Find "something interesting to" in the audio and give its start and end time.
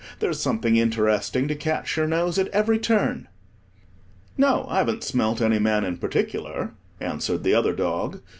0.41-1.53